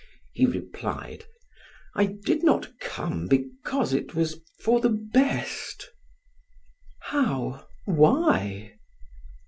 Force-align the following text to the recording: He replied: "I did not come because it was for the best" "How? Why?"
He 0.33 0.47
replied: 0.47 1.25
"I 1.93 2.07
did 2.07 2.43
not 2.43 2.79
come 2.79 3.27
because 3.27 3.93
it 3.93 4.15
was 4.15 4.39
for 4.59 4.79
the 4.79 4.89
best" 4.89 5.91
"How? 7.11 7.67
Why?" 7.85 8.79